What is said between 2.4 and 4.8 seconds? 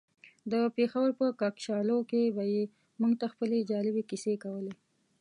يې موږ ته خپلې جالبې کيسې کولې.